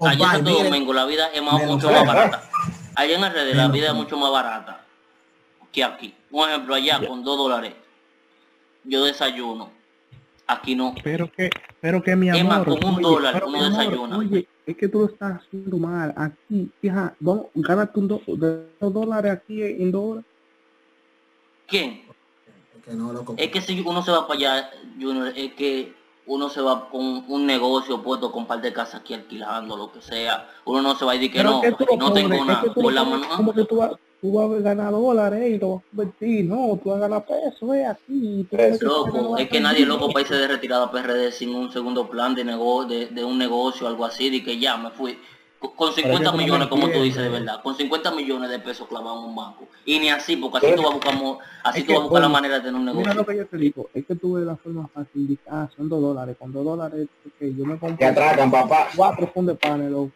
[0.01, 2.43] Allá en Santo Domingo la vida es más- mucho más barata.
[2.97, 4.85] Allá en RD la vida es mucho más barata
[5.71, 6.13] que aquí.
[6.33, 7.73] Un ejemplo, allá con dos dólares
[8.85, 9.71] yo desayuno.
[10.47, 10.95] Aquí no.
[11.05, 11.49] Pero que,
[11.81, 12.53] pero que mi Es amor.
[12.53, 14.19] más, con un oye, dólar uno desayuna.
[14.19, 16.13] Oye, es que tú lo estás haciendo mal.
[16.17, 20.25] Aquí, fija, vamos, gánate un do, de dos dólares aquí en dos horas.
[21.69, 22.03] ¿Quién?
[22.81, 23.35] Es que no, loco.
[23.37, 25.95] Es que si uno se va para allá, Junior, es que
[26.27, 30.01] uno se va con un negocio puesto con par de casas aquí alquilando, lo que
[30.01, 30.49] sea.
[30.65, 32.47] Uno no se va a decir que Pero no, que tú no tengo pones, es
[32.47, 32.63] nada.
[32.63, 33.27] que Por la mano.
[33.37, 36.45] Como que tú vas, tú vas a ganar dólares y lo vas a convertir.
[36.47, 37.71] No, tú vas a ganar pesos,
[38.49, 41.55] que tú no Loco, es que nadie es loco para irse de retirada PRD sin
[41.55, 44.91] un segundo plan de negocio, de, de un negocio, algo así, de que ya me
[44.91, 45.19] fui.
[45.61, 48.49] Con- Con 50 yo no me millones, como tú dices, de verdad, con 50 millones
[48.51, 49.69] de pesos clavados en un banco.
[49.85, 51.15] Y ni así, porque así tú vas a buscar,
[51.65, 53.15] así tú vas a buscar la manera de tener un Mira negocio.
[53.15, 55.89] lo que yo te digo, es que tú ves la forma fácil de ah, son
[55.91, 58.89] dos dólares, con dos dólares, que yo me Te compré atracan, papá.
[58.97, 60.13] cuatro fundes de panes, loco.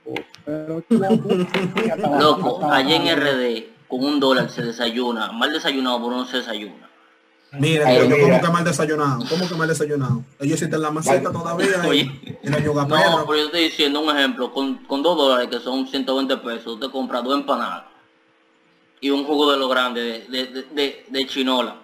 [0.47, 0.83] Pero
[2.21, 6.89] Loco, allá en RD, con un dólar se desayuna, mal desayunado, pero no se desayuna.
[7.87, 8.39] Ay, pero yo mira.
[8.39, 9.25] como que mal desayunado.
[9.29, 10.23] ¿Cómo que mal desayunado?
[10.41, 11.67] Ellos sí están en la maceta todavía.
[11.87, 12.39] Oye.
[12.43, 13.25] Y la yuga No, perra.
[13.27, 16.91] pero yo estoy diciendo un ejemplo, con, con dos dólares que son 120 pesos, usted
[16.91, 17.85] compra dos empanadas
[19.01, 21.77] y un jugo de lo grande de, de, de, de- de chinola.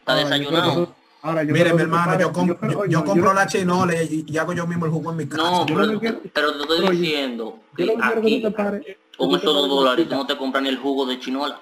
[0.00, 0.94] Está desayunado.
[1.22, 3.34] ahora, yo Mire, mi hermano, yo, pares- com- creo- yo, oye, yo no, compro yo-
[3.34, 5.42] la chinola y, y hago yo mismo el jugo en mi casa.
[5.42, 8.42] No, pero, quiero- te estoy diciendo que aquí,
[9.16, 11.60] con esos dos dólares, tú no te compras ni el jugo de chinola.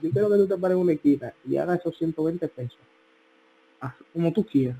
[0.00, 2.78] Yo quiero que tú te pares una esquina y hagas esos 120 pesos.
[3.80, 4.76] Haz como tú quieras.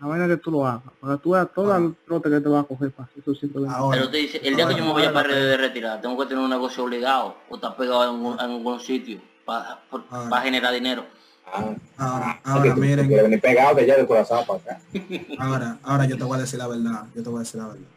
[0.00, 0.82] La vaina que tú lo hagas.
[1.00, 3.38] Para que tú veas toda el trote que te va a coger para hacer esos
[3.38, 6.18] 120 Ahora, Pero te dice, el día que yo me vaya para de retirada, tengo
[6.18, 10.40] que tener un negocio obligado o estar pegado en, un- en algún sitio para Ahora.
[10.42, 11.04] generar dinero.
[11.46, 13.06] Ah, ahora, ahora, miren.
[13.08, 14.80] venir pegado de de corazón para acá.
[15.38, 17.68] Ahora, ahora yo te voy a decir la verdad, yo te voy a decir la
[17.68, 17.88] verdad.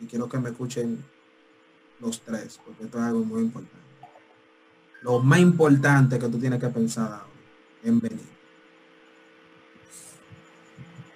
[0.00, 1.04] Y quiero que me escuchen
[2.00, 3.76] los tres, porque esto es algo muy importante.
[5.06, 7.26] Lo más importante que tú tienes que pensar ahora
[7.84, 8.18] en venir.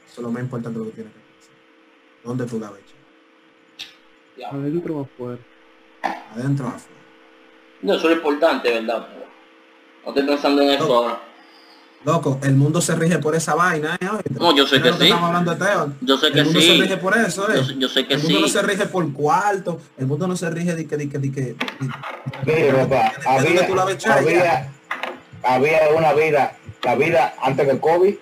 [0.06, 1.54] Eso es lo más importante que tú tienes que pensar.
[2.22, 2.82] ¿Dónde tú la ves?
[4.48, 5.38] Adentro o afuera.
[6.32, 7.00] ¿Adentro o afuera?
[7.82, 9.08] No, eso es lo importante, ¿verdad?
[10.04, 10.94] No estoy pensando en eso No.
[10.94, 11.20] ahora.
[12.02, 14.06] Loco, el mundo se rige por esa vaina, ¿eh?
[14.30, 15.02] No, yo sé que sí.
[15.04, 15.92] Estamos hablando de Teo.
[16.00, 16.66] Yo sé que el mundo sí.
[16.76, 17.56] se rige por eso, ¿eh?
[17.56, 18.42] Yo, sé- yo sé que el mundo sí.
[18.42, 21.30] no se rige por cuarto, el mundo no se rige de que, de que, de
[21.32, 21.56] que, de-
[22.46, 24.70] Mire, papá, ¿De dónde había, había,
[25.42, 28.14] había una vida, la vida antes del COVID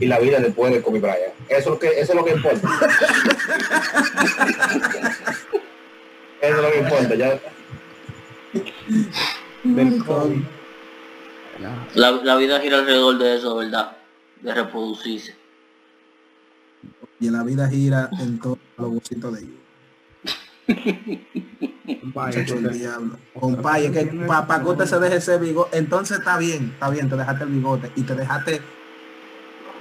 [0.00, 1.16] y la vida después del COVID, Brian.
[1.48, 2.68] Eso es lo que, eso es lo que importa.
[6.42, 7.14] eso es lo que importa.
[7.14, 7.38] Ya,
[9.62, 10.42] Del COVID.
[11.94, 13.96] La, la vida gira alrededor de eso, ¿verdad?
[14.40, 15.36] De reproducirse.
[17.18, 19.60] y la vida gira en todos los bolsitos de ellos.
[23.38, 27.08] Compadre, es que para que usted se deje ese bigote, entonces está bien, está bien,
[27.08, 28.62] te dejaste el bigote y te dejaste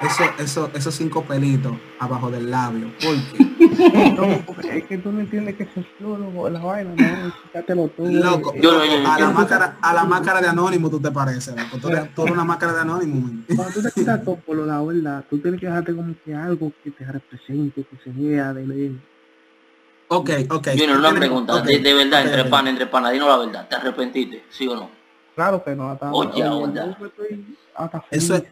[0.01, 2.91] eso, eso, esos cinco pelitos abajo del labio.
[3.01, 3.45] ¿Por qué?
[4.15, 7.87] No, porque es que tú no entiendes que eso es loco, la vaina, no, quítatelo
[7.89, 8.05] tú.
[8.05, 11.11] Loco, Yo no- yo- a, la yo- máscara, a la máscara de Anónimo tú te
[11.11, 11.77] pareces, loco.
[11.79, 13.45] Tú eres, tú eres una máscara de Anónimo, man.
[13.55, 16.33] Cuando tú te quitas todo por lo la verdad, tú tienes que dejarte como que
[16.33, 19.01] algo que te represente, que se vea de ley.
[20.07, 20.67] Ok, ok.
[20.77, 22.49] Junior, una pregunta, ok, de, de verdad, entre ok.
[22.49, 24.43] pana, entre pana, dinos la verdad, ¿te arrepentiste?
[24.49, 24.89] ¿Sí o no?
[25.35, 26.95] Claro que no, hasta Oye, oye,
[27.79, 28.43] yo Eso es-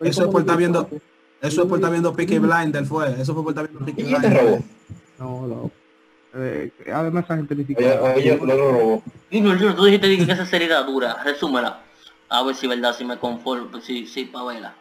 [0.00, 0.88] eso es por estar viendo-
[1.40, 3.20] Eso es por estar viendo Peaky Blinder, fue.
[3.20, 4.44] Eso fue por estar viendo Peaky ¿Y quién te Blinder.
[4.46, 4.64] robó?
[5.18, 5.70] No, no.
[6.36, 9.02] Eh, además esa gente ni Oye, oye, lo robó.
[9.30, 11.80] Junior, Junior, tú dijiste que esa serie era dura, resúmela.
[12.28, 14.74] A ver si verdad, si me conformo, si, si, pa' verla.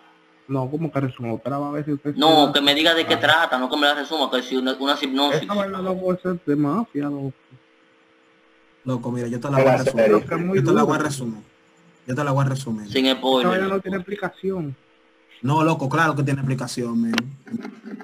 [0.48, 2.16] No, como que resumo, pero a ver si usted...
[2.16, 4.74] No, que me diga de qué trata, no que me la resuma, que si una,
[4.80, 5.42] una hipnosis.
[5.42, 7.34] Esta vaina no puede ser de mafia, loco.
[8.86, 10.56] Loco, mira, yo te la voy a resumir.
[10.56, 11.44] Yo te la voy a resumir.
[12.08, 12.92] Yo te la voy a resumir.
[12.92, 13.64] Sin spoiler.
[13.64, 14.76] no tiene explicación.
[15.42, 17.14] No, loco, claro que tiene explicación, man.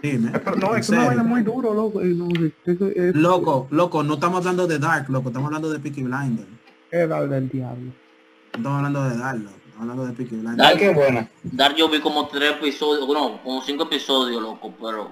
[0.01, 0.31] Dime.
[0.43, 2.01] Pero no, es que una vaina muy duro, loco.
[2.01, 2.27] No,
[2.65, 6.45] es, es, Loco, loco, no estamos hablando de Dark, loco, estamos hablando de Peaky Blinder.
[6.91, 7.85] es la del diablo.
[7.85, 10.77] No estamos hablando de Dark, loco, estamos hablando de Peaky Blinder.
[10.77, 11.29] Qué buena.
[11.43, 15.11] Dar yo vi como tres episodios, no, como cinco episodios, loco, pero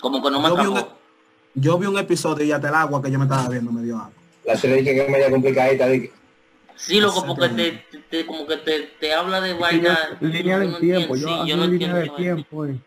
[0.00, 0.98] como que no me Yo vi, un, atrapó.
[1.54, 3.96] yo vi un episodio y hasta el agua que yo me estaba viendo me dio
[3.96, 4.12] agua.
[4.46, 5.86] La serie dije que es media complicadita.
[5.86, 6.12] dije,
[6.78, 10.16] Sí, loco, porque te, te- te- como que te, te habla de vaina.
[10.20, 11.96] Línea del tiempo, yo hago yo no línea entiendo.
[11.96, 12.78] del tiempo, eh.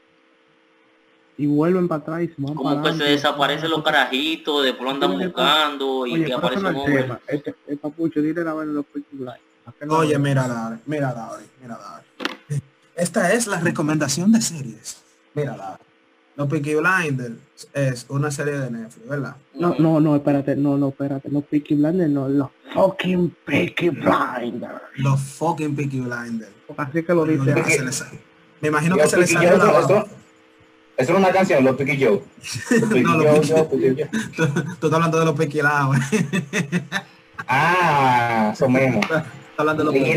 [1.38, 4.84] Y vuelven para atrás y se van Como para que se desaparecen los carajitos, después
[4.84, 6.96] lo andan Oye, buscando y que aparece un hombre.
[6.96, 7.20] el tema.
[7.28, 8.86] Este, el papucho, dile la vaina los
[9.90, 12.62] Oye, mira, Dari, mira, Dari, mira, Dari.
[12.96, 15.02] Esta es la recomendación de series.
[15.34, 15.84] Mira, Dari.
[16.38, 17.34] Los Peaky Blinders
[17.74, 19.36] es una serie de Netflix, ¿verdad?
[19.54, 24.82] No, no, no, espérate, no, no, espérate, los Peaky Blinders, no, los fucking Peaky Blinders.
[24.96, 26.52] Los fucking Peaky Blinders.
[26.78, 27.52] Así que lo Me dice.
[27.52, 28.06] imagino que se les-
[28.62, 30.06] Me imagino que Los se les Peaky la eso-
[30.98, 32.22] es una canción, los Piqui Joe.
[33.04, 34.08] No, los Peaky-.
[34.36, 35.98] Tú estás hablando de los Peaky Laos,
[37.48, 39.02] Ah, eso mismo.
[39.02, 39.26] Estás
[39.58, 40.14] hablando de los Peaky.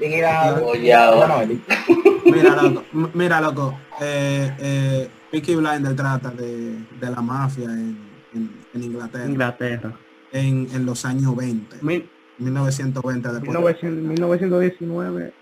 [0.00, 1.44] Bueno,
[2.26, 2.82] Mira, loco,
[3.14, 7.98] mira, loco, eh, eh, Peaky Blinder trata de, de la mafia en,
[8.34, 9.92] en, en Inglaterra, Inglaterra.
[10.32, 13.48] en, en los años 20, Mil- 1920 después.
[13.48, 15.32] 1900 1919.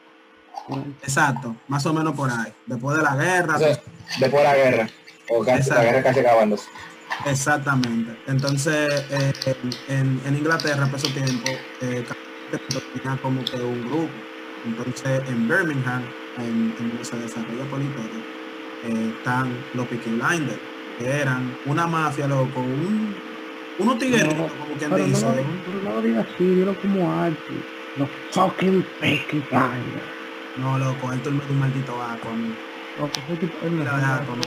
[1.02, 2.52] Exacto, más o menos por ahí.
[2.66, 4.88] Después de la guerra, después de la guerra.
[5.30, 6.68] O casi, la guerra casi acabándose.
[7.26, 8.16] exactamente.
[8.26, 9.32] Entonces, eh,
[9.88, 12.04] en, en Inglaterra, por ese tiempo, eh,
[12.94, 14.10] tenía como que un grupo.
[14.66, 16.02] Entonces, en Birmingham,
[16.38, 18.22] en, en donde se desarrolla por historia,
[18.84, 20.58] eh, están los Peaky Blinders,
[20.98, 23.14] que eran una mafia, loco, un,
[23.78, 25.24] unos tigueritos, No, como quien no, dice.
[25.26, 27.54] lo, pero no lo digas así, dilo como arte.
[27.96, 30.10] Los fucking Peaky Blinders.
[30.56, 32.28] No, loco, él es un maldito vaco.
[32.28, 32.54] a mí.
[32.98, 34.42] Loco, ese tipo- no ¿no?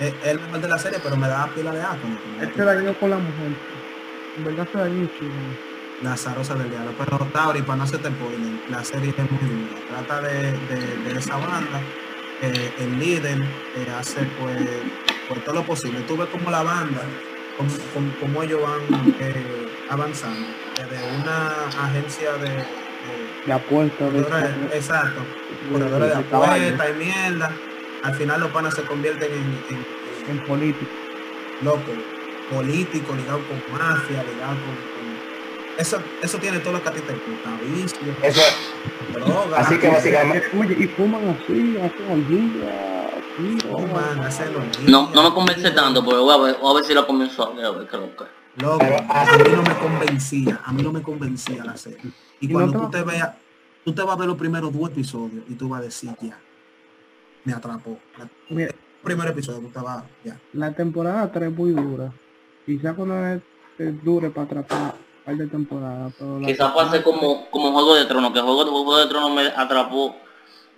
[0.00, 2.06] Él él es el de la serie, pero me da pila de asco.
[2.08, 2.42] ¿no?
[2.42, 3.52] Él se dañó con la mujer.
[4.38, 5.30] En verdad se dañó chido.
[6.02, 6.92] La zarosa del diablo.
[6.98, 9.76] Pero Tauri, para no hacerte spoiler, la serie es muy dura.
[9.88, 11.80] Trata de, de, de esa banda.
[12.42, 14.56] Eh, el líder eh, hace pues,
[15.28, 16.00] pues todo lo posible.
[16.08, 17.02] Tú ves como la banda,
[17.56, 20.46] como, como, como ellos van eh, avanzando.
[20.76, 21.48] Desde una
[21.84, 22.64] agencia de, de
[23.46, 24.20] De apuesta, de
[24.76, 25.20] exacto,
[25.70, 27.52] corredores de apuestas y mierda.
[28.02, 30.00] Al final los panas se convierten en, en-
[30.30, 30.90] en política.
[31.62, 31.92] loco,
[32.50, 34.99] político, ligado con mafia, ligado con...
[35.80, 38.42] Eso, eso tiene todo lo que a ti te gusta, vicio, Eso,
[39.14, 40.46] droga, así que básicamente,
[40.78, 44.52] y fuman así, hacen así, fuman, hacen
[44.88, 47.44] No, no me convence tanto, pero voy a ver, voy a ver si lo comienzo
[47.44, 48.24] a ver, lo que.
[48.56, 51.98] Loco, Pero, a mí no me convencía, a mí no me convencía la serie.
[52.40, 53.30] Y cuando te tú va- te veas,
[53.82, 56.38] tú te vas a ver los primeros dos episodios y tú vas a decir, ya,
[57.44, 57.98] me atrapó.
[58.18, 60.38] La- Mira, El primer episodio, tú estabas, ya.
[60.52, 62.12] la temporada 3 es muy dura.
[62.66, 63.40] Quizá cuando es,
[63.78, 68.04] es dure para atrapar par de temporada, pero la Quizás pase como, como Juego de
[68.06, 70.16] Tronos, que Juego, Juego de Tronos me atrapó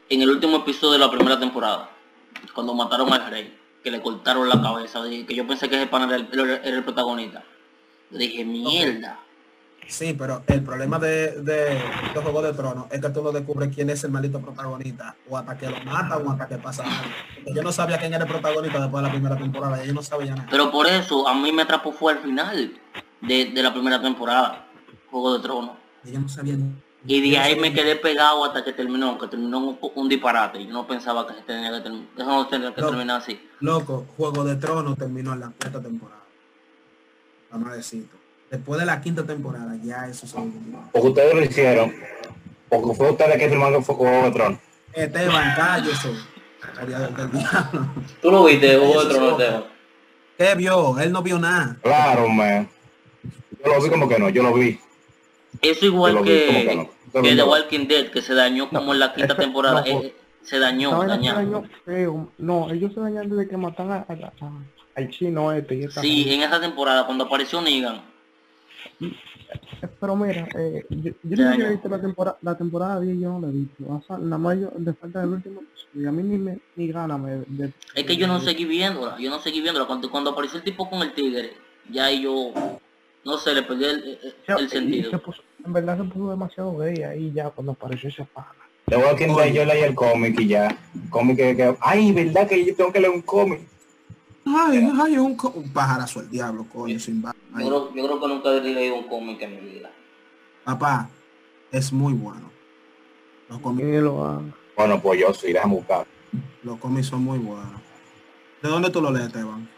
[0.08, 1.88] en el último episodio de la primera temporada,
[2.54, 6.06] cuando mataron al rey, que le cortaron la cabeza, que yo pensé que ese pana
[6.06, 7.42] era el, era el- era el protagonista.
[8.10, 9.18] Yo dije, mierda.
[9.88, 11.54] Sí, pero el problema de, de,
[12.14, 15.36] de Juego de Tronos es que tú no descubres quién es el maldito protagonista, o
[15.36, 17.10] hasta que lo mata o hasta que pasa algo.
[17.34, 20.02] Porque Yo no sabía quién era el protagonista después de la primera temporada, yo no
[20.02, 20.48] sabía nada.
[20.50, 22.72] Pero por eso a mí me atrapó fue al final
[23.22, 24.66] de, de la primera temporada,
[25.10, 25.76] Juego de Tronos.
[26.04, 26.56] Yo no sabía
[27.06, 30.64] Y de ahí me quedé pegado hasta que terminó, que terminó un, un disparate.
[30.66, 33.40] Yo no pensaba que se tenía que terminar, eso no tenía que terminar así.
[33.60, 36.22] Loco, Juego de Tronos terminó en la cuarta temporada.
[37.50, 38.16] Amadecito.
[38.50, 40.36] Después de la quinta temporada, ya eso se
[40.92, 41.92] porque ustedes lo hicieron,
[42.68, 44.58] porque fue ustedes que firmaron fue Juego de Tronos.
[44.92, 46.10] Esteban, cállese.
[48.20, 49.36] ¿Tú lo viste o Eso otro sí, no ojo.
[49.36, 49.46] te
[50.38, 50.98] ¿Qué vio?
[50.98, 51.76] Él no vio nada.
[51.82, 52.68] Claro, man.
[53.64, 54.78] Yo lo vi como que no, yo lo vi.
[55.60, 56.74] Eso igual que que,
[57.12, 57.22] no.
[57.22, 59.80] que The Walking Dead, que se dañó como en la quinta temporada.
[59.86, 61.36] no, eh, se dañó, se dañado.
[61.38, 62.32] dañó feo.
[62.38, 64.62] No, ellos se dañan desde que matan a, a- a-
[64.94, 66.34] al chino este y esa Sí, gente.
[66.34, 68.02] en esa temporada, cuando apareció Negan.
[70.00, 73.40] Pero mira, eh, yo, yo no he visto la temporada, la temporada 10, yo no
[73.40, 73.84] la he visto.
[73.88, 76.08] O sea, nada más yo, le falta el último episodio.
[76.08, 77.42] A mí ni, me, ni gana me...
[77.46, 79.86] de- Es que yo no seguí viéndola, yo no seguí viéndola.
[79.86, 81.52] Cuando, cuando apareció el tipo con el tigre,
[81.90, 82.52] ya yo,
[83.24, 85.22] no sé, le perdí el, el- el se sentido.
[85.22, 88.48] puso- en verdad se puso demasiado gay ahí ya cuando apareció ese pana.
[88.86, 90.76] The Walking Dead yo leí el cómic y ya.
[91.08, 93.60] Cómic que, que- ay, verdad que yo tengo que leer un cómic.
[94.44, 98.48] Ay, ay, un, un pajarazo el diablo, coño, sin Yo creo, yo creo que nunca
[98.50, 99.90] he leído un cómic en mi vida.
[100.64, 101.08] Papá,
[101.70, 102.50] es muy bueno.
[103.48, 104.42] Los cómics, Que.
[104.76, 106.06] Bueno, pues yo sí, déjame buscar.
[106.64, 107.80] los cómics son muy buenos.
[108.62, 109.68] ¿De dónde tú lo lees, Esteban?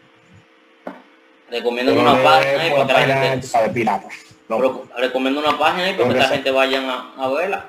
[1.49, 4.07] Recomiendo una página ahí por para que la página, gente, tú sabes, pirata.
[4.49, 7.65] No, Pero recomiendo una página ahí para que la gente vayan a, a verla.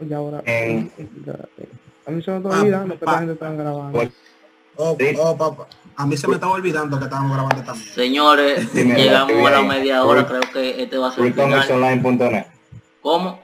[0.00, 0.42] Oye, ahora...
[0.44, 0.92] En-
[2.06, 3.92] A mí se me está Ah, olvidando que la gente está grabando.
[3.98, 4.10] Pues,
[4.80, 5.16] Oh, Sí.
[5.18, 5.66] oh, papá.
[5.96, 7.88] A mí se me estaba olvidando que estábamos grabando también.
[7.88, 11.66] Señores, Sí, llegamos a la media hora, creo que este va a ser el final.
[13.02, 13.40] ¿Cómo?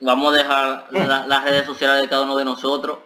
[0.00, 2.98] Vamos a dejar la- las redes sociales de cada uno de nosotros.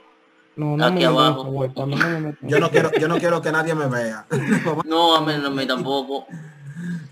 [0.57, 1.45] No, no Aquí me abajo.
[1.45, 2.35] vuelta, no me.
[2.40, 4.27] Yo no quiero, yo no quiero que nadie me vea.
[4.87, 6.27] No, a mí, a mí tampoco.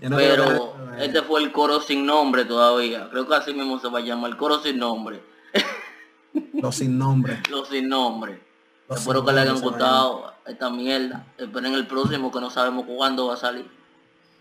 [0.01, 3.07] No Pero este fue el coro sin nombre todavía.
[3.11, 5.21] Creo que así mismo se va a llamar el coro sin nombre.
[6.53, 7.39] Los sin nombre.
[7.49, 8.41] Los sin nombre.
[8.89, 11.25] Los Espero sin que les nombre hayan se gustado esta mierda.
[11.37, 13.69] Esperen el próximo que no sabemos cuándo va a salir.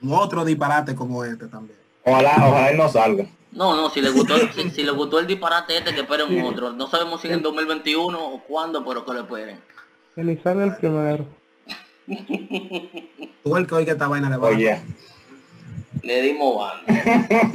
[0.09, 1.79] Otro disparate como este también.
[2.05, 3.27] Ojalá, ojalá él no salga.
[3.55, 6.73] No, no, si les gustó, si, si les gustó el disparate este, que esperen otro.
[6.73, 9.61] No sabemos si en 2021 o cuándo, pero que lo esperen.
[10.14, 11.25] Que ni sale el primero.
[13.43, 14.81] Tú el que oiga esta vaina le va a- Oye.
[16.03, 17.51] Le dimos banda.